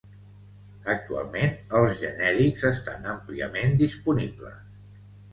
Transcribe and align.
Actualment, 0.91 1.51
els 1.79 1.99
genèrics 2.03 2.65
estan 2.69 3.05
àmpliament 3.11 3.77
disponibles. 3.83 4.57